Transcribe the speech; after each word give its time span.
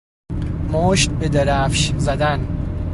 مشت 0.71 1.09
بدرفش 1.11 1.91
زدن 1.97 2.47